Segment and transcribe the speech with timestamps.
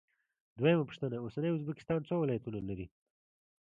[0.57, 2.87] دویمه پوښتنه: اوسنی ازبکستان څو ولایتونه لري؟